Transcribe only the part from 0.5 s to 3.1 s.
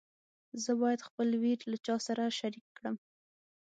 زه باید خپل ویر له چا سره شریک کړم.